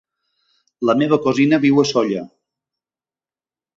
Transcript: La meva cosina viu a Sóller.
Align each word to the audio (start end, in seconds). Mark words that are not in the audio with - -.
La 0.89 0.95
meva 1.01 1.19
cosina 1.27 1.59
viu 1.67 1.81
a 1.81 1.85
Sóller. 1.93 2.25